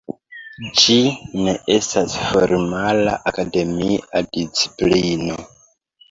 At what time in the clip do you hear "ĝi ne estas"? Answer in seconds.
0.83-2.15